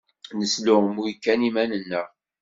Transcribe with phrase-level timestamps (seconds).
[0.37, 2.07] Nesluɣmuy kan iman-nneɣ.